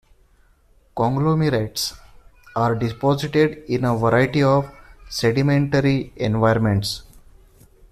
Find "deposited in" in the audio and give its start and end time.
2.73-3.85